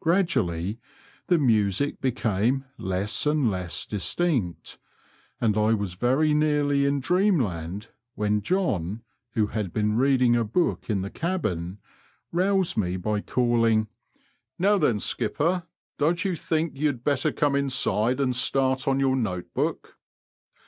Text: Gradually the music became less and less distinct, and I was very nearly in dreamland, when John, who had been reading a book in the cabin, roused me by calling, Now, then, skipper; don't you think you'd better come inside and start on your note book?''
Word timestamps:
Gradually 0.00 0.78
the 1.26 1.36
music 1.36 2.00
became 2.00 2.64
less 2.78 3.26
and 3.26 3.50
less 3.50 3.84
distinct, 3.84 4.78
and 5.38 5.54
I 5.54 5.74
was 5.74 5.92
very 5.96 6.32
nearly 6.32 6.86
in 6.86 6.98
dreamland, 6.98 7.88
when 8.14 8.40
John, 8.40 9.02
who 9.32 9.48
had 9.48 9.74
been 9.74 9.98
reading 9.98 10.34
a 10.34 10.44
book 10.44 10.88
in 10.88 11.02
the 11.02 11.10
cabin, 11.10 11.76
roused 12.32 12.78
me 12.78 12.96
by 12.96 13.20
calling, 13.20 13.88
Now, 14.58 14.78
then, 14.78 14.98
skipper; 14.98 15.64
don't 15.98 16.24
you 16.24 16.36
think 16.36 16.72
you'd 16.74 17.04
better 17.04 17.30
come 17.30 17.54
inside 17.54 18.18
and 18.18 18.34
start 18.34 18.88
on 18.88 18.98
your 18.98 19.14
note 19.14 19.52
book?'' 19.52 19.94